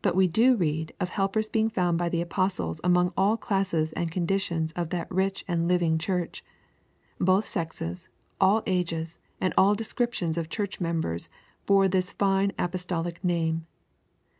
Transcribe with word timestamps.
But 0.00 0.14
we 0.14 0.28
do 0.28 0.54
read 0.54 0.94
of 1.00 1.08
helpers 1.08 1.48
being 1.48 1.70
found 1.70 1.98
by 1.98 2.08
the 2.08 2.20
apostle 2.20 2.76
among 2.84 3.12
all 3.16 3.36
classes 3.36 3.92
and 3.94 4.08
conditions 4.08 4.70
of 4.76 4.90
that 4.90 5.10
rich 5.10 5.44
and 5.48 5.66
living 5.66 5.98
church; 5.98 6.44
both 7.18 7.46
sexes, 7.46 8.08
all 8.40 8.62
ages, 8.64 9.18
and 9.40 9.52
all 9.58 9.74
descriptions 9.74 10.36
of 10.36 10.50
church 10.50 10.80
members 10.80 11.28
bore 11.66 11.88
this 11.88 12.12
fine 12.12 12.52
apostolic 12.60 13.24
name. 13.24 13.66